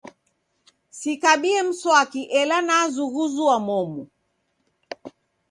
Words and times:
Sikabie 0.99 1.59
mswaki 1.67 2.21
ela 2.39 2.57
nazughuzua 2.67 3.55
momu. 3.65 4.03